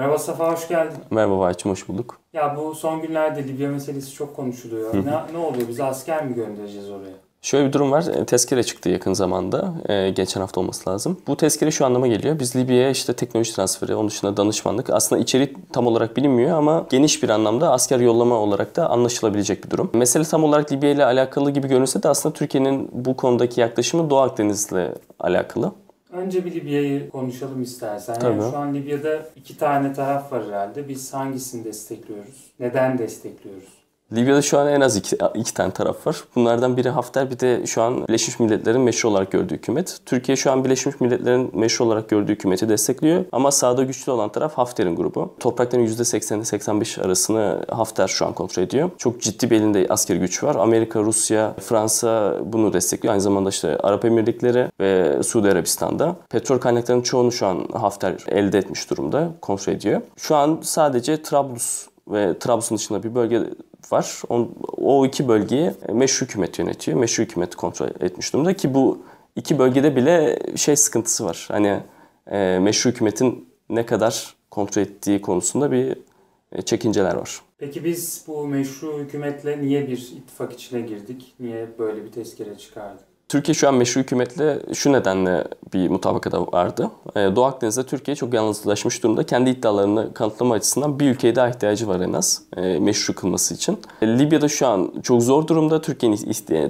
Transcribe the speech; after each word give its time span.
Merhaba 0.00 0.18
Safa, 0.18 0.52
hoş 0.52 0.68
geldin. 0.68 0.96
Merhaba 1.10 1.38
Vahit'cim, 1.38 1.70
hoş 1.70 1.88
bulduk. 1.88 2.18
Ya 2.32 2.56
bu 2.56 2.74
son 2.74 3.02
günlerde 3.02 3.44
Libya 3.44 3.70
meselesi 3.70 4.12
çok 4.12 4.36
konuşuluyor. 4.36 4.94
Ne, 4.94 5.12
ne 5.32 5.38
oluyor? 5.38 5.68
Biz 5.68 5.80
asker 5.80 6.26
mi 6.26 6.34
göndereceğiz 6.34 6.90
oraya? 6.90 7.14
Şöyle 7.42 7.66
bir 7.68 7.72
durum 7.72 7.92
var. 7.92 8.04
E, 8.14 8.24
Tezkere 8.24 8.62
çıktı 8.62 8.88
yakın 8.88 9.12
zamanda. 9.12 9.74
E, 9.88 10.10
geçen 10.10 10.40
hafta 10.40 10.60
olması 10.60 10.90
lazım. 10.90 11.18
Bu 11.26 11.36
tezkere 11.36 11.70
şu 11.70 11.86
anlama 11.86 12.06
geliyor. 12.06 12.38
Biz 12.38 12.56
Libya'ya 12.56 12.90
işte 12.90 13.12
teknoloji 13.12 13.54
transferi, 13.54 13.94
onun 13.94 14.08
dışında 14.08 14.36
danışmanlık. 14.36 14.90
Aslında 14.90 15.22
içerik 15.22 15.72
tam 15.72 15.86
olarak 15.86 16.16
bilinmiyor 16.16 16.58
ama 16.58 16.86
geniş 16.90 17.22
bir 17.22 17.28
anlamda 17.28 17.72
asker 17.72 18.00
yollama 18.00 18.34
olarak 18.34 18.76
da 18.76 18.90
anlaşılabilecek 18.90 19.64
bir 19.64 19.70
durum. 19.70 19.90
Mesele 19.94 20.24
tam 20.24 20.44
olarak 20.44 20.72
Libya 20.72 20.90
ile 20.90 21.04
alakalı 21.04 21.50
gibi 21.50 21.68
görünse 21.68 22.02
de 22.02 22.08
aslında 22.08 22.32
Türkiye'nin 22.34 22.90
bu 22.92 23.16
konudaki 23.16 23.60
yaklaşımı 23.60 24.10
Doğu 24.10 24.18
Akdeniz'le 24.18 24.94
alakalı. 25.18 25.72
Önce 26.12 26.44
bir 26.44 26.54
Libya'yı 26.54 27.10
konuşalım 27.10 27.62
istersen. 27.62 28.14
Tabii. 28.18 28.40
Yani 28.40 28.50
şu 28.50 28.58
an 28.58 28.74
Libya'da 28.74 29.28
iki 29.36 29.58
tane 29.58 29.92
taraf 29.92 30.32
var 30.32 30.46
herhalde. 30.46 30.88
Biz 30.88 31.14
hangisini 31.14 31.64
destekliyoruz? 31.64 32.50
Neden 32.60 32.98
destekliyoruz? 32.98 33.79
Libya'da 34.12 34.42
şu 34.42 34.58
an 34.58 34.68
en 34.68 34.80
az 34.80 34.96
iki, 34.96 35.18
iki 35.34 35.54
tane 35.54 35.72
taraf 35.72 36.06
var. 36.06 36.24
Bunlardan 36.34 36.76
biri 36.76 36.88
Hafter 36.88 37.30
bir 37.30 37.40
de 37.40 37.66
şu 37.66 37.82
an 37.82 38.08
Birleşmiş 38.08 38.40
Milletler'in 38.40 38.80
meşru 38.80 39.08
olarak 39.08 39.30
gördüğü 39.30 39.54
hükümet. 39.54 39.98
Türkiye 40.06 40.36
şu 40.36 40.52
an 40.52 40.64
Birleşmiş 40.64 41.00
Milletler'in 41.00 41.50
meşru 41.58 41.84
olarak 41.84 42.08
gördüğü 42.08 42.32
hükümeti 42.32 42.68
destekliyor. 42.68 43.24
Ama 43.32 43.50
sağda 43.50 43.82
güçlü 43.82 44.12
olan 44.12 44.32
taraf 44.32 44.58
Hafter'in 44.58 44.96
grubu. 44.96 45.34
Toprakların 45.40 45.86
%80'i 45.86 46.44
85 46.44 46.98
arasını 46.98 47.64
Hafter 47.68 48.08
şu 48.08 48.26
an 48.26 48.32
kontrol 48.32 48.62
ediyor. 48.62 48.90
Çok 48.98 49.20
ciddi 49.20 49.50
bir 49.50 49.56
elinde 49.56 49.86
askeri 49.88 50.18
güç 50.18 50.44
var. 50.44 50.54
Amerika, 50.54 51.00
Rusya, 51.00 51.54
Fransa 51.60 52.36
bunu 52.44 52.72
destekliyor. 52.72 53.12
Aynı 53.12 53.22
zamanda 53.22 53.48
işte 53.48 53.78
Arap 53.78 54.04
Emirlikleri 54.04 54.70
ve 54.80 55.22
Suudi 55.22 55.50
Arabistan'da. 55.50 56.16
Petrol 56.30 56.58
kaynaklarının 56.58 57.02
çoğunu 57.02 57.32
şu 57.32 57.46
an 57.46 57.66
Hafter 57.72 58.14
elde 58.28 58.58
etmiş 58.58 58.90
durumda. 58.90 59.28
Kontrol 59.40 59.72
ediyor. 59.72 60.00
Şu 60.16 60.36
an 60.36 60.58
sadece 60.62 61.22
Trablus 61.22 61.86
ve 62.08 62.38
Trabzon 62.38 62.78
dışında 62.78 63.02
bir 63.02 63.14
bölge 63.14 63.42
var. 63.92 64.22
O, 64.28 64.48
o 64.76 65.06
iki 65.06 65.28
bölgeyi 65.28 65.70
meşru 65.92 66.26
hükümet 66.26 66.58
yönetiyor. 66.58 66.98
Meşru 66.98 67.22
hükümet 67.22 67.54
kontrol 67.54 67.88
etmiş 68.00 68.32
durumda 68.32 68.54
ki 68.56 68.74
bu 68.74 69.02
iki 69.36 69.58
bölgede 69.58 69.96
bile 69.96 70.38
şey 70.56 70.76
sıkıntısı 70.76 71.24
var. 71.24 71.48
Hani 71.50 71.80
e, 72.30 72.58
meşru 72.58 72.90
hükümetin 72.90 73.48
ne 73.68 73.86
kadar 73.86 74.34
kontrol 74.50 74.82
ettiği 74.82 75.20
konusunda 75.20 75.72
bir 75.72 75.98
e, 76.52 76.62
çekinceler 76.62 77.14
var. 77.14 77.40
Peki 77.58 77.84
biz 77.84 78.24
bu 78.26 78.46
meşru 78.46 78.98
hükümetle 78.98 79.62
niye 79.62 79.88
bir 79.88 80.12
ittifak 80.16 80.52
içine 80.52 80.80
girdik? 80.80 81.34
Niye 81.40 81.68
böyle 81.78 82.04
bir 82.04 82.12
tezkere 82.12 82.58
çıkardık? 82.58 83.09
Türkiye 83.30 83.54
şu 83.54 83.68
an 83.68 83.74
meşru 83.74 84.00
hükümetle 84.00 84.58
şu 84.74 84.92
nedenle 84.92 85.44
bir 85.74 85.88
mutabakata 85.88 86.46
vardı. 86.46 86.90
Ee, 87.16 87.36
Doğu 87.36 87.44
Akdeniz'de 87.44 87.82
Türkiye 87.86 88.14
çok 88.14 88.34
yalnızlaşmış 88.34 89.02
durumda. 89.02 89.26
Kendi 89.26 89.50
iddialarını 89.50 90.14
kanıtlama 90.14 90.54
açısından 90.54 91.00
bir 91.00 91.10
ülkeye 91.10 91.36
daha 91.36 91.48
ihtiyacı 91.48 91.88
var 91.88 92.00
en 92.00 92.12
az 92.12 92.42
e, 92.56 92.78
meşru 92.78 93.14
kılması 93.14 93.54
için. 93.54 93.78
E, 94.02 94.06
Libya'da 94.18 94.48
şu 94.48 94.66
an 94.66 94.92
çok 95.02 95.22
zor 95.22 95.46
durumda. 95.46 95.80
Türkiye'nin 95.80 96.16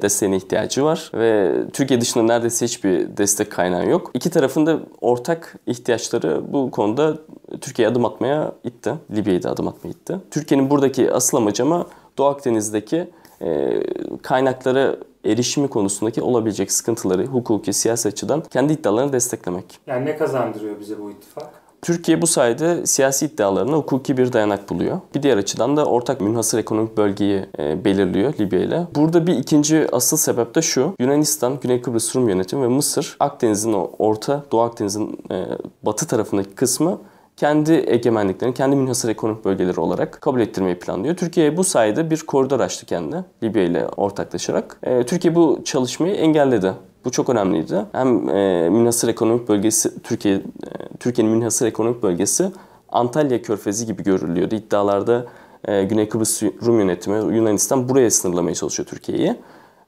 desteğine 0.02 0.36
ihtiyacı 0.36 0.84
var 0.84 1.10
ve 1.14 1.54
Türkiye 1.72 2.00
dışında 2.00 2.24
neredeyse 2.24 2.66
hiçbir 2.66 3.16
destek 3.16 3.52
kaynağı 3.52 3.88
yok. 3.88 4.10
İki 4.14 4.30
tarafın 4.30 4.66
da 4.66 4.78
ortak 5.00 5.56
ihtiyaçları 5.66 6.52
bu 6.52 6.70
konuda 6.70 7.18
Türkiye'ye 7.60 7.92
adım 7.92 8.04
atmaya 8.04 8.52
itti. 8.64 8.94
Libya'ya 9.16 9.42
da 9.42 9.50
adım 9.50 9.68
atmaya 9.68 9.90
itti. 9.90 10.16
Türkiye'nin 10.30 10.70
buradaki 10.70 11.12
asıl 11.12 11.36
amacı 11.36 11.62
ama 11.62 11.86
Doğu 12.18 12.26
Akdeniz'deki 12.26 13.10
e, 13.42 13.80
kaynakları 14.22 15.09
erişimi 15.24 15.68
konusundaki 15.68 16.22
olabilecek 16.22 16.72
sıkıntıları 16.72 17.26
hukuki, 17.26 17.72
siyasi 17.72 18.08
açıdan 18.08 18.42
kendi 18.50 18.72
iddialarını 18.72 19.12
desteklemek. 19.12 19.64
Yani 19.86 20.06
ne 20.06 20.16
kazandırıyor 20.16 20.80
bize 20.80 20.98
bu 20.98 21.10
ittifak? 21.10 21.60
Türkiye 21.82 22.22
bu 22.22 22.26
sayede 22.26 22.86
siyasi 22.86 23.26
iddialarına 23.26 23.76
hukuki 23.76 24.16
bir 24.16 24.32
dayanak 24.32 24.70
buluyor. 24.70 25.00
Bir 25.14 25.22
diğer 25.22 25.36
açıdan 25.36 25.76
da 25.76 25.84
ortak 25.84 26.20
münhasır 26.20 26.58
ekonomik 26.58 26.96
bölgeyi 26.96 27.46
e, 27.58 27.84
belirliyor 27.84 28.34
Libya 28.40 28.60
ile. 28.60 28.86
Burada 28.94 29.26
bir 29.26 29.36
ikinci 29.36 29.86
asıl 29.92 30.16
sebep 30.16 30.54
de 30.54 30.62
şu. 30.62 30.94
Yunanistan, 30.98 31.60
Güney 31.60 31.82
Kıbrıs 31.82 32.16
Rum 32.16 32.28
Yönetimi 32.28 32.62
ve 32.62 32.68
Mısır 32.68 33.16
Akdeniz'in 33.20 33.72
o 33.72 33.90
orta, 33.98 34.44
Doğu 34.52 34.60
Akdeniz'in 34.60 35.18
e, 35.30 35.44
batı 35.82 36.06
tarafındaki 36.06 36.50
kısmı 36.50 36.98
kendi 37.40 37.84
egemenliklerini, 37.86 38.54
kendi 38.54 38.76
münhasır 38.76 39.08
ekonomik 39.08 39.44
bölgeleri 39.44 39.80
olarak 39.80 40.20
kabul 40.20 40.40
ettirmeyi 40.40 40.78
planlıyor. 40.78 41.16
Türkiye 41.16 41.56
bu 41.56 41.64
sayede 41.64 42.10
bir 42.10 42.18
koridor 42.26 42.60
açtı 42.60 42.86
kendine 42.86 43.24
Libya 43.42 43.62
ile 43.62 43.86
ortaklaşarak. 43.86 44.78
E, 44.82 45.06
Türkiye 45.06 45.34
bu 45.34 45.60
çalışmayı 45.64 46.14
engelledi. 46.14 46.72
Bu 47.04 47.10
çok 47.10 47.28
önemliydi. 47.28 47.84
Hem 47.92 48.28
e, 48.28 48.68
münhasır 48.70 49.08
ekonomik 49.08 49.48
bölgesi, 49.48 50.02
Türkiye 50.02 50.34
e, 50.34 50.40
Türkiye'nin 51.00 51.34
münhasır 51.34 51.66
ekonomik 51.66 52.02
bölgesi 52.02 52.52
Antalya 52.88 53.42
Körfezi 53.42 53.86
gibi 53.86 54.02
görülüyordu. 54.02 54.54
İddialarda 54.54 55.26
e, 55.64 55.84
Güney 55.84 56.08
Kıbrıs 56.08 56.42
Rum 56.42 56.78
yönetimi, 56.78 57.36
Yunanistan 57.36 57.88
buraya 57.88 58.10
sınırlamaya 58.10 58.54
çalışıyor 58.54 58.88
Türkiye'yi. 58.88 59.36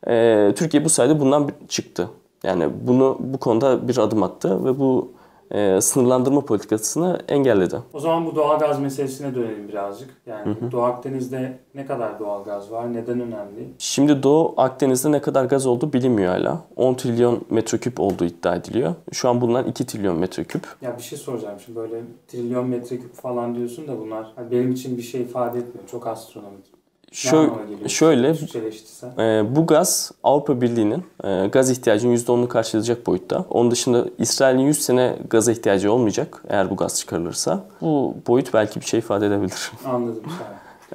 E, 0.07 0.53
Türkiye 0.57 0.85
bu 0.85 0.89
sayede 0.89 1.21
bundan 1.21 1.51
çıktı. 1.69 2.09
Yani 2.45 2.69
bunu 2.87 3.17
bu 3.21 3.39
konuda 3.39 3.89
bir 3.89 3.99
adım 3.99 4.23
attı 4.23 4.65
ve 4.65 4.79
bu 4.79 5.13
e, 5.51 5.81
sınırlandırma 5.81 6.41
politikasını 6.41 7.21
engelledi. 7.29 7.77
O 7.93 8.01
zaman 8.01 8.27
bu 8.27 8.37
doğal 8.37 8.59
gaz 8.59 8.81
meselesine 8.81 9.35
dönelim 9.35 9.69
birazcık. 9.69 10.11
Yani 10.27 10.47
hı 10.47 10.67
hı. 10.67 10.73
Doğu 10.73 10.83
Akdeniz'de 10.83 11.59
ne 11.75 11.87
kadar 11.87 12.19
doğal 12.19 12.45
gaz 12.45 12.71
var? 12.71 12.93
Neden 12.93 13.21
önemli? 13.21 13.69
Şimdi 13.79 14.23
Doğu 14.23 14.55
Akdeniz'de 14.57 15.13
ne 15.13 15.21
kadar 15.21 15.45
gaz 15.45 15.67
olduğu 15.67 15.93
bilinmiyor 15.93 16.33
hala. 16.33 16.65
10 16.77 16.95
trilyon 16.95 17.41
metreküp 17.51 18.01
olduğu 18.01 18.25
iddia 18.25 18.57
ediliyor. 18.57 18.95
Şu 19.13 19.29
an 19.29 19.41
bulunan 19.41 19.67
2 19.67 19.87
trilyon 19.87 20.19
metreküp. 20.19 20.63
Ya 20.83 20.97
bir 20.97 21.03
şey 21.03 21.19
soracağım 21.19 21.61
şimdi 21.65 21.79
böyle 21.79 22.03
trilyon 22.29 22.67
metreküp 22.67 23.15
falan 23.15 23.55
diyorsun 23.55 23.89
da 23.89 24.01
bunlar 24.01 24.33
benim 24.51 24.73
için 24.73 24.97
bir 24.97 25.03
şey 25.03 25.23
ifade 25.23 25.59
etmiyor. 25.59 25.89
Çok 25.89 26.07
astronomik. 26.07 26.82
Şöyle, 27.13 27.89
şöyle 27.89 28.35
e, 29.19 29.57
bu 29.57 29.67
gaz 29.67 30.13
Avrupa 30.23 30.61
Birliği'nin 30.61 31.05
e, 31.25 31.47
gaz 31.47 31.71
ihtiyacının 31.71 32.17
%10'unu 32.17 32.49
karşılayacak 32.49 33.07
boyutta. 33.07 33.45
Onun 33.51 33.71
dışında 33.71 34.07
İsrail'in 34.19 34.63
100 34.63 34.83
sene 34.83 35.19
gaza 35.31 35.53
ihtiyacı 35.53 35.93
olmayacak 35.93 36.45
eğer 36.49 36.71
bu 36.71 36.77
gaz 36.77 37.01
çıkarılırsa. 37.01 37.65
Bu 37.81 38.15
boyut 38.27 38.55
belki 38.55 38.81
bir 38.81 38.85
şey 38.87 38.99
ifade 38.99 39.27
edebilir. 39.27 39.73
Anladım. 39.85 40.23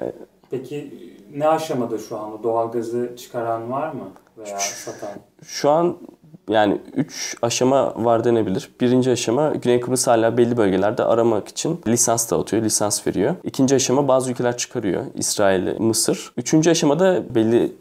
evet. 0.02 0.14
Peki 0.50 0.94
ne 1.34 1.48
aşamada 1.48 1.98
şu 1.98 2.18
anda 2.18 2.42
doğal 2.42 2.72
gazı 2.72 3.16
çıkaran 3.16 3.70
var 3.70 3.92
mı 3.92 4.08
veya 4.38 4.58
satan? 4.58 5.10
Şu 5.42 5.70
an 5.70 5.96
yani 6.48 6.78
3 6.96 7.36
aşama 7.42 7.92
var 7.96 8.24
denebilir. 8.24 8.70
Birinci 8.80 9.10
aşama 9.10 9.54
Güney 9.54 9.80
Kıbrıs 9.80 10.06
hala 10.06 10.38
belli 10.38 10.56
bölgelerde 10.56 11.04
aramak 11.04 11.48
için 11.48 11.80
lisans 11.86 12.30
dağıtıyor, 12.30 12.62
lisans 12.62 13.06
veriyor. 13.06 13.34
İkinci 13.44 13.74
aşama 13.74 14.08
bazı 14.08 14.30
ülkeler 14.30 14.56
çıkarıyor. 14.56 15.02
İsrail, 15.14 15.80
Mısır. 15.80 16.32
Üçüncü 16.36 16.70
aşamada 16.70 17.34
belli 17.34 17.72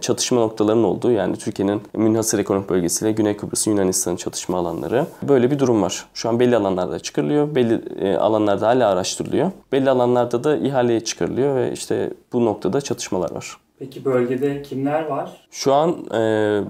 çatışma 0.00 0.40
noktalarının 0.40 0.84
olduğu 0.84 1.10
yani 1.10 1.36
Türkiye'nin 1.36 1.82
münhasır 1.94 2.38
ekonomik 2.38 2.70
bölgesiyle 2.70 3.12
Güney 3.12 3.36
Kıbrıs'ın 3.36 3.70
Yunanistan'ın 3.70 4.16
çatışma 4.16 4.58
alanları. 4.58 5.06
Böyle 5.22 5.50
bir 5.50 5.58
durum 5.58 5.82
var. 5.82 6.06
Şu 6.14 6.28
an 6.28 6.40
belli 6.40 6.56
alanlarda 6.56 6.98
çıkarılıyor. 6.98 7.54
Belli 7.54 7.82
e, 8.00 8.16
alanlarda 8.16 8.66
hala 8.68 8.88
araştırılıyor. 8.88 9.50
Belli 9.72 9.90
alanlarda 9.90 10.44
da 10.44 10.56
ihaleye 10.56 11.00
çıkarılıyor 11.00 11.56
ve 11.56 11.72
işte 11.72 12.10
bu 12.32 12.44
noktada 12.44 12.80
çatışmalar 12.80 13.30
var. 13.30 13.56
Peki 13.80 14.04
bölgede 14.04 14.62
kimler 14.62 15.06
var? 15.06 15.46
Şu 15.50 15.74
an 15.74 15.96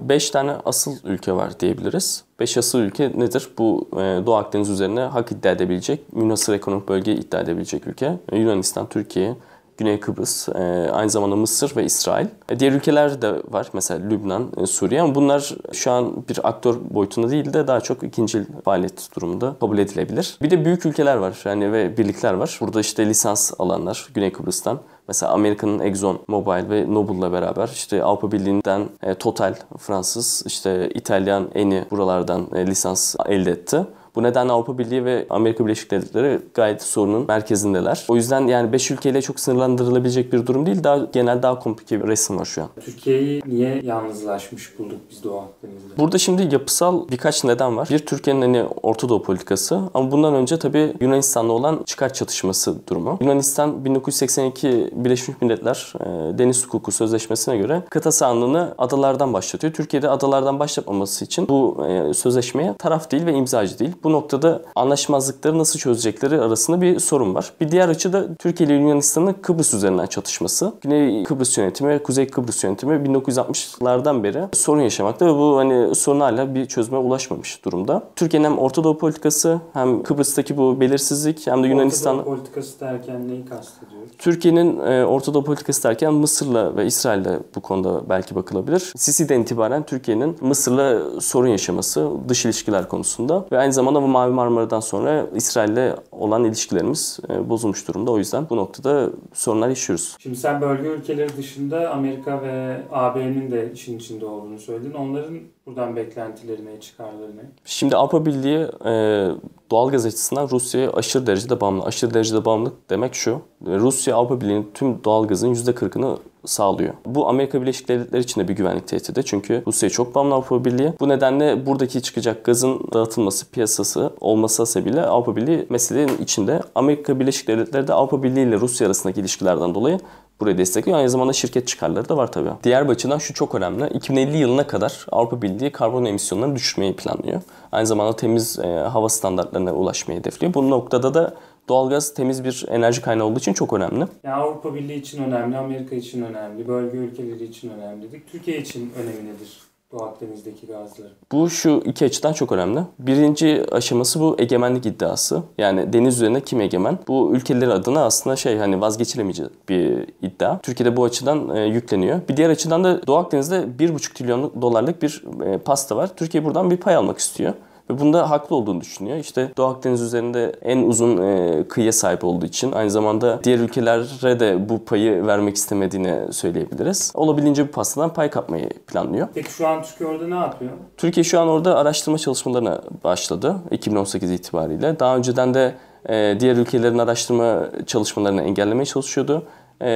5 0.09 0.29
e, 0.29 0.31
tane 0.31 0.51
asıl 0.65 0.91
ülke 1.03 1.33
var 1.33 1.59
diyebiliriz. 1.59 2.23
5 2.39 2.57
asıl 2.57 2.79
ülke 2.79 3.11
nedir? 3.15 3.49
Bu 3.57 3.89
e, 3.93 3.97
Doğu 3.97 4.35
Akdeniz 4.35 4.69
üzerine 4.69 5.01
hak 5.01 5.31
iddia 5.31 5.51
edebilecek, 5.51 6.13
münhasır 6.13 6.53
ekonomik 6.53 6.89
bölge 6.89 7.13
iddia 7.13 7.39
edebilecek 7.39 7.87
ülke. 7.87 8.17
Yunanistan, 8.31 8.89
Türkiye, 8.89 9.35
Güney 9.77 9.99
Kıbrıs, 9.99 10.49
e, 10.49 10.89
aynı 10.91 11.09
zamanda 11.09 11.35
Mısır 11.35 11.75
ve 11.75 11.85
İsrail. 11.85 12.27
E, 12.49 12.59
diğer 12.59 12.71
ülkeler 12.71 13.21
de 13.21 13.33
var 13.49 13.69
mesela 13.73 14.07
Lübnan, 14.09 14.47
e, 14.57 14.65
Suriye 14.65 15.01
ama 15.01 15.15
bunlar 15.15 15.55
şu 15.73 15.91
an 15.91 16.23
bir 16.29 16.47
aktör 16.47 16.75
boyutunda 16.89 17.29
değil 17.29 17.53
de 17.53 17.67
daha 17.67 17.81
çok 17.81 18.03
ikinci 18.03 18.45
faaliyet 18.65 19.15
durumunda 19.15 19.55
kabul 19.59 19.77
edilebilir. 19.77 20.37
Bir 20.41 20.51
de 20.51 20.65
büyük 20.65 20.85
ülkeler 20.85 21.15
var 21.15 21.41
yani 21.45 21.71
ve 21.71 21.97
birlikler 21.97 22.33
var. 22.33 22.57
Burada 22.61 22.79
işte 22.79 23.05
lisans 23.05 23.51
alanlar 23.59 24.07
Güney 24.13 24.31
Kıbrıs'tan 24.31 24.79
Mesela 25.07 25.31
Amerika'nın 25.31 25.79
Exxon 25.79 26.19
Mobil 26.27 26.69
ve 26.69 26.93
Noble'la 26.93 27.31
beraber 27.31 27.67
işte 27.67 28.03
Avrupa 28.03 28.31
Birliği'nden 28.31 28.89
Total 29.19 29.55
Fransız, 29.77 30.43
işte 30.45 30.89
İtalyan 30.89 31.49
Eni 31.53 31.85
buralardan 31.91 32.47
lisans 32.53 33.15
elde 33.25 33.51
etti. 33.51 33.85
Bu 34.15 34.23
nedenle 34.23 34.51
Avrupa 34.51 34.77
Birliği 34.77 35.05
ve 35.05 35.25
Amerika 35.29 35.65
Birleşik 35.65 35.91
Devletleri 35.91 36.39
gayet 36.53 36.81
sorunun 36.81 37.25
merkezindeler. 37.27 38.05
O 38.07 38.15
yüzden 38.15 38.47
yani 38.47 38.71
5 38.71 38.91
ülkeyle 38.91 39.21
çok 39.21 39.39
sınırlandırılabilecek 39.39 40.33
bir 40.33 40.45
durum 40.45 40.65
değil. 40.65 40.83
Daha 40.83 40.97
genel 41.13 41.43
daha 41.43 41.59
komplike 41.59 42.03
bir 42.03 42.07
resim 42.07 42.39
var 42.39 42.45
şu 42.45 42.61
an. 42.61 42.69
Türkiye'yi 42.85 43.41
niye 43.45 43.81
yalnızlaşmış 43.83 44.79
bulduk 44.79 44.97
biz 45.11 45.23
Doğu 45.23 45.39
Akdeniz'de? 45.39 45.97
Burada 45.97 46.17
şimdi 46.17 46.49
yapısal 46.51 47.09
birkaç 47.09 47.43
neden 47.43 47.77
var. 47.77 47.87
Bir 47.91 47.99
Türkiye'nin 47.99 48.41
hani 48.41 48.63
Orta 48.83 49.09
Doğu 49.09 49.23
politikası 49.23 49.81
ama 49.93 50.11
bundan 50.11 50.33
önce 50.33 50.59
tabii 50.59 50.93
Yunanistan'la 51.01 51.53
olan 51.53 51.79
çıkar 51.85 52.13
çatışması 52.13 52.87
durumu. 52.87 53.17
Yunanistan 53.21 53.85
1982 53.85 54.89
Birleşmiş 54.91 55.41
Milletler 55.41 55.93
e, 55.99 56.37
Deniz 56.37 56.65
Hukuku 56.65 56.91
Sözleşmesi'ne 56.91 57.57
göre 57.57 57.83
kıta 57.89 58.11
sahanlığını 58.11 58.75
adalardan 58.77 59.33
başlatıyor. 59.33 59.73
Türkiye'de 59.73 60.09
adalardan 60.09 60.59
başlatmaması 60.59 61.25
için 61.25 61.47
bu 61.47 61.85
e, 61.87 62.13
sözleşmeye 62.13 62.73
taraf 62.73 63.11
değil 63.11 63.25
ve 63.25 63.33
imzacı 63.33 63.79
değil. 63.79 63.91
Bu 64.03 64.11
noktada 64.11 64.61
anlaşmazlıkları 64.75 65.57
nasıl 65.57 65.79
çözecekleri 65.79 66.41
arasında 66.41 66.81
bir 66.81 66.99
sorun 66.99 67.35
var. 67.35 67.53
Bir 67.61 67.71
diğer 67.71 67.89
açı 67.89 68.13
da 68.13 68.35
Türkiye 68.39 68.69
ile 68.69 68.75
Yunanistan'ın 68.75 69.33
Kıbrıs 69.33 69.73
üzerinden 69.73 70.05
çatışması. 70.05 70.73
Güney 70.81 71.23
Kıbrıs 71.23 71.57
yönetimi, 71.57 71.99
Kuzey 71.99 72.27
Kıbrıs 72.27 72.63
yönetimi 72.63 72.93
1960'lardan 72.93 74.23
beri 74.23 74.43
sorun 74.53 74.81
yaşamakta 74.81 75.25
ve 75.25 75.33
bu 75.33 75.57
hani 75.57 75.95
sorun 75.95 76.19
hala 76.19 76.55
bir 76.55 76.65
çözüme 76.65 76.97
ulaşmamış 76.97 77.65
durumda. 77.65 78.03
Türkiye'nin 78.15 78.45
hem 78.47 78.57
Orta 78.57 78.83
Doğu 78.83 78.97
politikası 78.97 79.59
hem 79.73 80.03
Kıbrıs'taki 80.03 80.57
bu 80.57 80.79
belirsizlik 80.79 81.47
hem 81.47 81.63
de 81.63 81.67
Yunanistan 81.67 82.17
Orta 82.17 82.25
Doğu 82.25 82.35
politikası 82.35 82.79
derken 82.79 83.27
neyi 83.27 83.45
kastediyoruz? 83.45 84.09
Türkiye'nin 84.17 84.79
e, 84.79 85.05
Orta 85.05 85.33
Doğu 85.33 85.43
politikası 85.43 85.83
derken 85.83 86.13
Mısır'la 86.13 86.75
ve 86.75 86.85
İsrail'le 86.85 87.39
bu 87.55 87.61
konuda 87.61 88.09
belki 88.09 88.35
bakılabilir. 88.35 88.93
Sisi'den 88.95 89.41
itibaren 89.41 89.83
Türkiye'nin 89.83 90.37
Mısır'la 90.41 91.21
sorun 91.21 91.47
yaşaması 91.47 92.09
dış 92.29 92.45
ilişkiler 92.45 92.87
konusunda 92.87 93.45
ve 93.51 93.57
aynı 93.57 93.73
zamanda 93.73 93.90
bu 93.95 94.07
Mavi 94.07 94.33
Marmara'dan 94.33 94.79
sonra 94.79 95.27
İsrail'le 95.35 95.95
olan 96.11 96.43
ilişkilerimiz 96.43 97.19
e, 97.29 97.49
bozulmuş 97.49 97.87
durumda. 97.87 98.11
O 98.11 98.17
yüzden 98.17 98.49
bu 98.49 98.57
noktada 98.57 99.09
sorunlar 99.33 99.69
yaşıyoruz. 99.69 100.15
Şimdi 100.19 100.35
sen 100.35 100.61
bölge 100.61 100.87
ülkeleri 100.87 101.37
dışında 101.37 101.89
Amerika 101.89 102.41
ve 102.41 102.81
AB'nin 102.91 103.51
de 103.51 103.71
işin 103.73 103.97
içinde 103.97 104.25
olduğunu 104.25 104.59
söyledin. 104.59 104.93
Onların 104.93 105.39
buradan 105.65 105.95
beklentileri 105.95 106.65
ne, 106.65 106.79
çıkarları 106.79 107.37
ne? 107.37 107.41
Şimdi 107.65 107.95
Avrupa 107.95 108.25
Birliği 108.25 108.67
e, 108.85 109.27
doğalgaz 109.71 110.05
açısından 110.05 110.49
Rusya'ya 110.49 110.91
aşırı 110.91 111.27
derecede 111.27 111.61
bağımlı. 111.61 111.83
Aşırı 111.83 112.13
derecede 112.13 112.45
bağımlılık 112.45 112.89
demek 112.89 113.15
şu. 113.15 113.41
Rusya 113.65 114.15
Avrupa 114.15 114.41
Birliği'nin 114.41 114.71
tüm 114.73 115.03
doğalgazın 115.03 115.53
%40'ını 115.53 116.17
sağlıyor. 116.45 116.93
Bu 117.05 117.29
Amerika 117.29 117.61
Birleşik 117.61 117.87
Devletleri 117.87 118.21
için 118.21 118.41
de 118.41 118.47
bir 118.47 118.53
güvenlik 118.53 118.87
tehdidi. 118.87 119.25
Çünkü 119.25 119.63
Rusya 119.67 119.89
çok 119.89 120.15
bağımlı 120.15 120.35
Avrupa 120.35 120.65
Birliği. 120.65 120.93
Bu 120.99 121.09
nedenle 121.09 121.65
buradaki 121.65 122.01
çıkacak 122.01 122.45
gazın 122.45 122.79
dağıtılması, 122.93 123.51
piyasası 123.51 124.13
olması 124.19 124.65
sebebiyle 124.65 125.01
Avrupa 125.01 125.35
Birliği 125.35 125.65
meselenin 125.69 126.17
içinde. 126.17 126.61
Amerika 126.75 127.19
Birleşik 127.19 127.47
Devletleri 127.47 127.87
de 127.87 127.93
Avrupa 127.93 128.23
Birliği 128.23 128.47
ile 128.47 128.59
Rusya 128.59 128.87
arasındaki 128.87 129.19
ilişkilerden 129.19 129.75
dolayı 129.75 129.99
burayı 130.41 130.57
destekliyor. 130.57 130.97
Aynı 130.97 131.09
zamanda 131.09 131.33
şirket 131.33 131.67
çıkarları 131.67 132.09
da 132.09 132.17
var 132.17 132.31
tabii. 132.31 132.49
Diğer 132.63 132.85
bir 132.85 132.93
açıdan 132.93 133.17
şu 133.17 133.33
çok 133.33 133.55
önemli. 133.55 133.87
2050 133.87 134.37
yılına 134.37 134.67
kadar 134.67 135.05
Avrupa 135.11 135.41
Birliği 135.41 135.71
karbon 135.71 136.05
emisyonlarını 136.05 136.55
düşürmeyi 136.55 136.95
planlıyor. 136.95 137.41
Aynı 137.71 137.87
zamanda 137.87 138.15
temiz 138.15 138.59
e, 138.59 138.67
hava 138.67 139.09
standartlarına 139.09 139.73
ulaşmayı 139.73 140.19
hedefliyor. 140.19 140.53
Bu 140.53 140.69
noktada 140.69 141.13
da 141.13 141.33
doğalgaz 141.69 142.13
temiz 142.13 142.43
bir 142.43 142.65
enerji 142.69 143.01
kaynağı 143.01 143.27
olduğu 143.27 143.39
için 143.39 143.53
çok 143.53 143.73
önemli. 143.73 144.07
Yani 144.23 144.35
Avrupa 144.35 144.75
Birliği 144.75 144.99
için 144.99 145.23
önemli, 145.23 145.57
Amerika 145.57 145.95
için 145.95 146.21
önemli, 146.21 146.67
bölge 146.67 146.97
ülkeleri 146.97 147.43
için 147.43 147.69
önemli 147.69 148.07
dedik. 148.07 148.31
Türkiye 148.31 148.57
için 148.57 148.93
önemi 148.97 149.29
nedir? 149.29 149.71
Doğu 149.91 150.03
Akdeniz'deki 150.03 150.67
gazları. 150.67 151.07
Bu 151.31 151.49
şu 151.49 151.81
iki 151.85 152.05
açıdan 152.05 152.33
çok 152.33 152.51
önemli. 152.51 152.79
Birinci 152.99 153.65
aşaması 153.71 154.19
bu 154.19 154.35
egemenlik 154.39 154.85
iddiası. 154.85 155.43
Yani 155.57 155.93
deniz 155.93 156.15
üzerinde 156.15 156.41
kim 156.41 156.61
egemen? 156.61 156.97
Bu 157.07 157.31
ülkeler 157.35 157.67
adına 157.67 158.05
aslında 158.05 158.35
şey 158.35 158.57
hani 158.57 158.81
vazgeçilemeyecek 158.81 159.69
bir 159.69 160.07
iddia. 160.21 160.59
Türkiye'de 160.59 160.97
bu 160.97 161.03
açıdan 161.03 161.55
e, 161.55 161.65
yükleniyor. 161.65 162.19
Bir 162.29 162.37
diğer 162.37 162.49
açıdan 162.49 162.83
da 162.83 163.07
Doğu 163.07 163.17
Akdeniz'de 163.17 163.55
1,5 163.79 164.13
trilyon 164.13 164.61
dolarlık 164.61 165.01
bir 165.01 165.23
e, 165.45 165.57
pasta 165.57 165.95
var. 165.95 166.15
Türkiye 166.15 166.45
buradan 166.45 166.71
bir 166.71 166.77
pay 166.77 166.95
almak 166.95 167.17
istiyor. 167.17 167.53
Ve 167.91 167.99
bunda 167.99 168.29
haklı 168.29 168.55
olduğunu 168.55 168.81
düşünüyor. 168.81 169.17
İşte 169.17 169.51
Doğu 169.57 169.67
Akdeniz 169.67 170.01
üzerinde 170.01 170.55
en 170.61 170.83
uzun 170.83 171.17
e, 171.17 171.63
kıyıya 171.67 171.91
sahip 171.91 172.23
olduğu 172.23 172.45
için 172.45 172.71
aynı 172.71 172.89
zamanda 172.89 173.39
diğer 173.43 173.59
ülkelere 173.59 174.39
de 174.39 174.69
bu 174.69 174.85
payı 174.85 175.27
vermek 175.27 175.55
istemediğini 175.55 176.33
söyleyebiliriz. 176.33 177.11
Olabildiğince 177.15 177.67
bu 177.67 177.71
pastadan 177.71 178.13
pay 178.13 178.29
kapmayı 178.29 178.69
planlıyor. 178.69 179.27
Peki 179.33 179.51
şu 179.51 179.67
an 179.67 179.83
Türkiye 179.83 180.09
orada 180.09 180.27
ne 180.27 180.35
yapıyor? 180.35 180.71
Türkiye 180.97 181.23
şu 181.23 181.39
an 181.39 181.47
orada 181.47 181.77
araştırma 181.77 182.17
çalışmalarına 182.17 182.81
başladı 183.03 183.55
2018 183.71 184.31
itibariyle. 184.31 184.99
Daha 184.99 185.17
önceden 185.17 185.53
de 185.53 185.75
e, 186.09 186.37
diğer 186.39 186.55
ülkelerin 186.55 186.97
araştırma 186.97 187.69
çalışmalarını 187.87 188.41
engellemeye 188.41 188.85
çalışıyordu 188.85 189.43
e, 189.81 189.91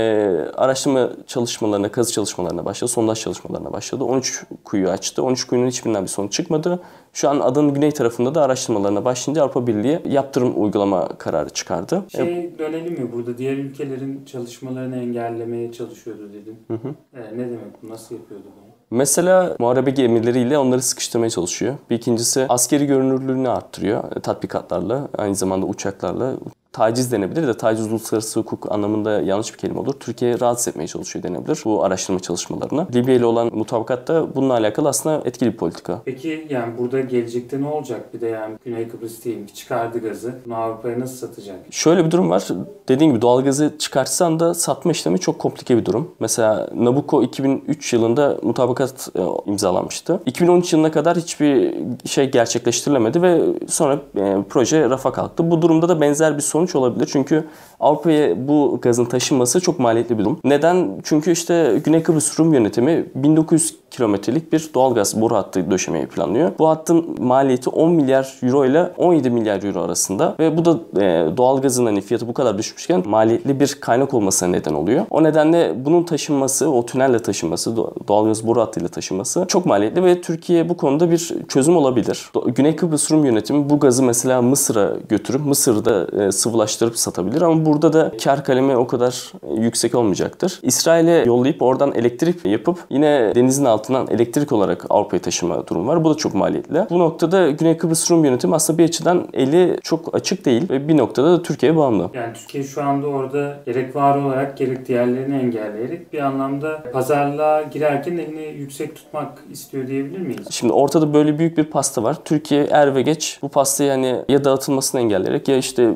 araştırma 0.58 1.10
çalışmalarına, 1.28 1.92
kazı 1.92 2.14
çalışmalarına 2.14 2.66
başladı, 2.66 2.92
sondaj 2.92 3.22
çalışmalarına 3.22 3.74
başladı. 3.74 4.04
13 4.04 4.44
kuyu 4.64 4.90
açtı. 4.90 5.24
13 5.24 5.44
kuyunun 5.48 5.68
hiçbirinden 5.68 6.04
bir 6.04 6.08
sonuç 6.10 6.34
çıkmadı. 6.34 6.80
Şu 7.14 7.30
an 7.30 7.40
adanın 7.40 7.74
güney 7.74 7.92
tarafında 7.92 8.36
da 8.36 8.42
araştırmalarına 8.42 9.06
başlayınca 9.06 9.44
Avrupa 9.44 9.68
Birliği 9.68 10.00
yaptırım 10.10 10.64
uygulama 10.64 11.08
kararı 11.08 11.50
çıkardı. 11.50 12.04
Şey 12.16 12.60
dönelim 12.60 12.94
mi 12.94 13.12
burada 13.12 13.38
diğer 13.38 13.58
ülkelerin 13.58 14.26
çalışmalarını 14.26 14.98
engellemeye 14.98 15.72
çalışıyordu 15.72 16.30
dedin. 16.34 16.58
Hı 16.68 16.74
hı. 16.74 17.20
E, 17.20 17.38
ne 17.38 17.46
demek 17.46 17.84
bu? 17.84 17.90
Nasıl 17.90 18.16
yapıyordu 18.16 18.46
bunu? 18.46 18.66
Mesela 18.92 19.56
muharebe 19.60 19.92
gemileriyle 19.92 20.58
onları 20.58 20.82
sıkıştırmaya 20.82 21.30
çalışıyor. 21.30 21.76
Bir 21.90 21.96
ikincisi 21.96 22.46
askeri 22.50 22.86
görünürlüğünü 22.86 23.50
arttırıyor 23.50 24.04
tatbikatlarla, 24.12 25.08
aynı 25.18 25.36
zamanda 25.36 25.66
uçaklarla 25.66 26.34
taciz 26.75 27.12
denebilir 27.12 27.48
de 27.48 27.57
taciz 27.57 27.88
uluslararası 27.88 28.39
hukuk 28.39 28.72
anlamında 28.72 29.22
yanlış 29.22 29.54
bir 29.54 29.57
kelime 29.57 29.80
olur. 29.80 29.94
Türkiye 30.00 30.39
rahatsız 30.39 30.68
etmeye 30.68 30.88
çalışıyor 30.88 31.24
denebilir 31.24 31.62
bu 31.66 31.83
araştırma 31.83 32.19
çalışmalarını. 32.19 32.88
Libya 32.94 33.16
ile 33.16 33.25
olan 33.25 33.50
mutabakat 33.54 34.07
da 34.07 34.36
bununla 34.36 34.54
alakalı 34.54 34.89
aslında 34.89 35.22
etkili 35.25 35.51
bir 35.51 35.57
politika. 35.57 36.01
Peki 36.06 36.48
yani 36.50 36.77
burada 36.77 37.01
gelecekte 37.01 37.62
ne 37.62 37.68
olacak? 37.68 38.13
Bir 38.13 38.22
de 38.22 38.27
yani 38.27 38.56
Güney 38.66 38.88
Kıbrıs 38.88 39.24
diyelim 39.24 39.45
ki 39.45 39.54
çıkardı 39.54 40.00
gazı. 40.00 40.36
Bunu 40.45 40.56
Avrupa'ya 40.56 41.00
nasıl 41.00 41.27
satacak? 41.27 41.56
Şöyle 41.72 42.06
bir 42.06 42.12
durum 42.12 42.30
var. 42.30 42.48
Dediğim 42.88 43.13
gibi 43.13 43.22
doğalgazı 43.22 43.74
çıkartsan 43.80 44.39
da 44.39 44.54
satma 44.54 44.92
işlemi 44.92 45.19
çok 45.19 45.39
komplike 45.39 45.77
bir 45.77 45.86
durum. 45.86 46.12
Mesela 46.19 46.69
Nabucco 46.75 47.24
2003 47.24 47.94
yılında 47.94 48.38
mutabakat 48.42 49.10
e, 49.16 49.22
imzalanmıştı. 49.51 50.19
2013 50.25 50.74
yılına 50.74 50.92
kadar 50.92 51.18
hiçbir 51.18 51.75
şey 52.06 52.31
gerçekleştirilemedi 52.31 53.22
ve 53.22 53.42
sonra 53.68 54.00
e, 54.18 54.38
proje 54.50 54.89
rafa 54.89 55.12
kalktı. 55.12 55.51
Bu 55.51 55.62
durumda 55.62 55.89
da 55.89 56.01
benzer 56.01 56.38
bir 56.38 56.42
sonuç 56.42 56.64
sonuç 56.65 56.75
olabilir. 56.75 57.09
Çünkü 57.12 57.45
Avrupa'ya 57.79 58.47
bu 58.47 58.79
gazın 58.81 59.06
taşınması 59.06 59.59
çok 59.59 59.79
maliyetli 59.79 60.19
bir 60.19 60.25
durum. 60.25 60.39
Neden? 60.44 61.01
Çünkü 61.03 61.31
işte 61.31 61.81
Güney 61.85 62.03
Kıbrıs 62.03 62.39
Rum 62.39 62.53
yönetimi 62.53 63.06
1900 63.15 63.75
kilometrelik 63.91 64.53
bir 64.53 64.69
doğalgaz 64.73 65.21
boru 65.21 65.35
hattı 65.35 65.71
döşemeyi 65.71 66.06
planlıyor. 66.06 66.51
Bu 66.59 66.69
hattın 66.69 67.15
maliyeti 67.19 67.69
10 67.69 67.91
milyar 67.91 68.33
euro 68.44 68.65
ile 68.65 68.91
17 68.97 69.29
milyar 69.29 69.63
euro 69.63 69.81
arasında 69.81 70.35
ve 70.39 70.57
bu 70.57 70.65
da 70.65 70.71
e, 71.01 71.38
doğalgazın 71.38 71.85
hani 71.85 72.01
fiyatı 72.01 72.27
bu 72.27 72.33
kadar 72.33 72.57
düşmüşken 72.57 73.03
maliyetli 73.05 73.60
bir 73.60 73.77
kaynak 73.81 74.13
olmasına 74.13 74.50
neden 74.50 74.74
oluyor. 74.74 75.05
O 75.10 75.24
nedenle 75.24 75.86
bunun 75.86 76.03
taşınması, 76.03 76.69
o 76.69 76.86
tünelle 76.86 77.19
taşınması, 77.19 77.75
doğalgaz 78.07 78.48
boru 78.48 78.62
hattıyla 78.62 78.89
taşınması 78.89 79.45
çok 79.48 79.65
maliyetli 79.65 80.03
ve 80.03 80.22
Türkiye 80.22 80.69
bu 80.69 80.77
konuda 80.77 81.12
bir 81.12 81.36
çözüm 81.48 81.77
olabilir. 81.77 82.31
Güney 82.45 82.75
Kıbrıs 82.75 83.12
Rum 83.12 83.25
yönetimi 83.25 83.69
bu 83.69 83.79
gazı 83.79 84.03
mesela 84.03 84.41
Mısır'a 84.41 84.93
götürüp 85.10 85.45
Mısır'da 85.45 86.24
e, 86.24 86.31
sıvılaştırıp 86.55 86.97
satabilir 86.97 87.41
ama 87.41 87.65
burada 87.65 87.93
da 87.93 88.12
kar 88.24 88.43
kalemi 88.43 88.75
o 88.75 88.88
kadar 88.88 89.31
e, 89.43 89.62
yüksek 89.62 89.95
olmayacaktır. 89.95 90.59
İsrail'e 90.63 91.24
yollayıp 91.25 91.62
oradan 91.62 91.91
elektrik 91.95 92.45
yapıp 92.45 92.79
yine 92.89 93.35
denizin 93.35 93.65
altından 93.65 94.07
elektrik 94.07 94.51
olarak 94.51 94.85
Avrupa'ya 94.89 95.21
taşıma 95.21 95.67
durum 95.67 95.88
var. 95.88 96.03
Bu 96.03 96.13
da 96.13 96.17
çok 96.17 96.33
maliyetli. 96.33 96.85
Bu 96.89 97.00
noktada 97.00 97.51
Güney 97.51 97.77
Kıbrıs 97.77 98.12
Rum 98.12 98.25
yönetimi 98.25 98.55
aslında 98.55 98.77
bir 98.79 98.83
açıdan 98.83 99.27
eli 99.33 99.77
çok 99.83 100.15
açık 100.15 100.45
değil 100.45 100.69
ve 100.69 100.88
bir 100.88 100.97
noktada 100.97 101.31
da 101.31 101.41
Türkiye'ye 101.41 101.77
bağımlı. 101.77 102.09
Yani 102.13 102.33
Türkiye 102.33 102.63
şu 102.63 102.83
anda 102.83 103.07
orada 103.07 103.57
gerek 103.65 103.95
var 103.95 104.17
olarak 104.17 104.57
gerek 104.57 104.88
diğerlerini 104.88 105.35
engelleyerek 105.35 106.13
bir 106.13 106.19
anlamda 106.19 106.83
pazarlığa 106.93 107.62
girerken 107.62 108.17
elini 108.17 108.45
yüksek 108.45 108.95
tutmak 108.95 109.43
istiyor 109.51 109.88
diyebilir 109.88 110.19
miyiz? 110.19 110.47
Şimdi 110.50 110.74
ortada 110.74 111.13
böyle 111.13 111.39
büyük 111.39 111.57
bir 111.57 111.63
pasta 111.63 112.03
var. 112.03 112.17
Türkiye 112.25 112.63
er 112.63 112.95
ve 112.95 113.01
geç 113.01 113.39
bu 113.41 113.50
pastayı 113.50 113.91
hani 113.91 114.15
ya 114.29 114.43
dağıtılmasını 114.43 115.01
engelleyerek 115.01 115.47
ya 115.47 115.57
işte 115.57 115.95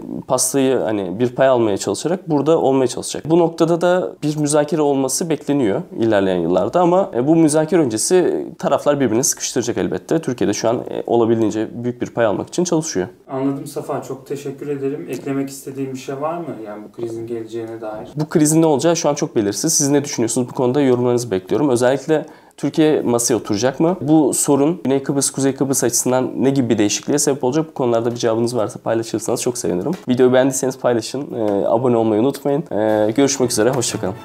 pastayı 0.50 0.78
hani 0.78 1.20
bir 1.20 1.30
pay 1.30 1.48
almaya 1.48 1.78
çalışarak 1.78 2.30
burada 2.30 2.58
olmaya 2.58 2.88
çalışacak. 2.88 3.30
Bu 3.30 3.40
noktada 3.40 3.82
da 3.82 4.16
bir 4.24 4.38
müzakere 4.38 4.82
olması 4.82 5.30
bekleniyor 5.30 5.82
ilerleyen 6.00 6.38
yıllarda 6.38 6.82
ama 6.82 7.12
e, 7.16 7.28
bu 7.28 7.36
müzakere 7.36 7.82
öncesi 7.82 8.48
taraflar 8.60 9.00
birbirini 9.00 9.24
sıkıştıracak 9.24 9.78
elbette. 9.78 10.20
Türkiye'de 10.20 10.54
şu 10.54 10.70
an 10.70 10.76
e, 10.76 11.04
olabildiğince 11.08 11.70
büyük 11.74 12.02
bir 12.02 12.10
pay 12.10 12.26
almak 12.26 12.48
için 12.48 12.64
çalışıyor. 12.64 13.08
Anladım 13.30 13.68
Safa. 13.68 14.02
Çok 14.02 14.28
teşekkür 14.28 14.68
ederim. 14.68 15.08
Eklemek 15.10 15.50
istediğim 15.50 15.94
bir 15.94 16.00
şey 16.00 16.22
var 16.22 16.38
mı? 16.38 16.56
Yani 16.66 16.84
bu 16.84 16.92
krizin 16.92 17.28
geleceğine 17.28 17.82
dair. 17.82 18.10
Bu 18.16 18.30
krizin 18.30 18.62
ne 18.62 18.66
olacağı 18.66 18.96
şu 18.96 19.10
an 19.10 19.16
çok 19.16 19.36
belirsiz. 19.36 19.74
Siz 19.74 19.90
ne 19.90 20.04
düşünüyorsunuz 20.04 20.50
bu 20.50 20.54
konuda 20.54 20.82
yorumlarınızı 20.82 21.32
bekliyorum. 21.32 21.70
Özellikle 21.70 22.26
Türkiye 22.60 23.02
masaya 23.02 23.36
oturacak 23.36 23.80
mı? 23.80 23.98
Bu 24.02 24.34
sorun 24.34 24.82
Güney 24.84 25.04
Kıbrıs, 25.04 25.30
Kuzey 25.30 25.56
Kıbrıs 25.56 25.84
açısından 25.84 26.32
ne 26.36 26.50
gibi 26.50 26.70
bir 26.70 26.78
değişikliğe 26.78 27.20
sebep 27.20 27.44
olacak? 27.44 27.66
Bu 27.70 27.74
konularda 27.74 28.12
bir 28.12 28.16
cevabınız 28.16 28.56
varsa 28.56 28.80
paylaşırsanız 28.80 29.42
çok 29.42 29.58
sevinirim. 29.58 29.92
Videoyu 30.08 30.34
beğendiyseniz 30.34 30.80
paylaşın. 30.80 31.34
Ee, 31.34 31.68
abone 31.68 31.98
olmayı 31.98 32.22
unutmayın. 32.22 32.64
Ee, 32.72 33.12
görüşmek 33.12 33.52
üzere. 33.52 33.70
Hoşçakalın. 33.70 34.16